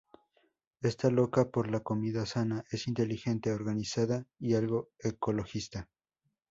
[0.81, 5.89] Está loca por la comida sana, es inteligente, organizada y algo ecologista.